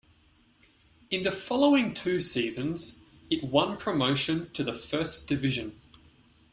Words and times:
In 1.11 1.21
the 1.21 1.29
following 1.29 1.93
two 1.93 2.19
seasons, 2.19 2.97
it 3.29 3.43
won 3.43 3.77
promotion 3.77 4.49
to 4.53 4.63
the 4.63 4.73
first 4.73 5.27
division. 5.27 5.79